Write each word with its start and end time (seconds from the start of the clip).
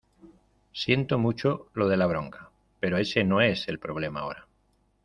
siento 0.73 1.19
mucho 1.19 1.67
lo 1.75 1.87
de 1.87 1.95
la 1.95 2.07
bronca, 2.07 2.49
pero 2.79 2.97
ese 2.97 3.23
no 3.23 3.39
es 3.39 3.67
el 3.67 3.77
problema 3.77 4.21
ahora. 4.21 4.47